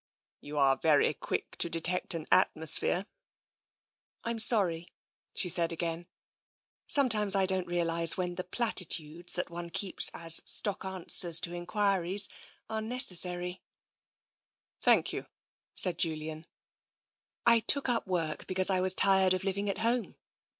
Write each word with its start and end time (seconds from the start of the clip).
You 0.39 0.57
are 0.57 0.77
very 0.77 1.13
quick 1.13 1.57
to 1.59 1.69
detect 1.69 2.15
an 2.15 2.25
atmosphere." 2.31 3.05
I'm 4.23 4.39
sorry," 4.39 4.87
she 5.35 5.47
said 5.47 5.71
again." 5.71 6.07
Sometimes 6.87 7.35
I 7.35 7.45
don't 7.45 7.67
realise 7.67 8.17
when 8.17 8.33
the 8.33 8.43
platitudes 8.43 9.33
that 9.33 9.51
one 9.51 9.69
keeps 9.69 10.09
as 10.11 10.41
stock 10.43 10.83
answers 10.85 11.39
to 11.41 11.53
enquiries 11.53 12.29
are 12.67 12.79
unnecessary." 12.79 13.61
(t 13.61 13.61
TENSION 14.85 14.99
67 15.75 15.75
61 15.75 15.97
Thank 15.99 15.99
you," 15.99 15.99
said 15.99 15.99
Julian. 15.99 16.47
I 17.45 17.59
took 17.59 17.87
up 17.87 18.07
work 18.07 18.47
because 18.47 18.71
I 18.71 18.81
was 18.81 18.95
tired 18.95 19.35
of 19.35 19.43
living 19.43 19.69
at 19.69 19.77
home. 19.87 20.15